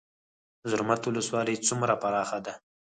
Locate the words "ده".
2.45-2.53